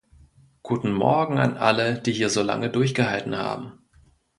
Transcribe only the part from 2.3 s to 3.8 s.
so lange durchgehalten haben.